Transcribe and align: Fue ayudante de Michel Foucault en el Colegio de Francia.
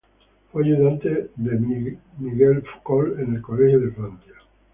Fue 0.51 0.63
ayudante 0.63 1.29
de 1.35 1.95
Michel 2.17 2.63
Foucault 2.63 3.19
en 3.19 3.35
el 3.35 3.41
Colegio 3.43 3.79
de 3.81 3.91
Francia. 3.91 4.33